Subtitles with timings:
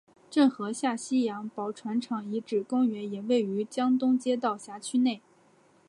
[0.31, 5.21] 郑和下西洋宝船厂遗址公园也位于江东街道辖区内。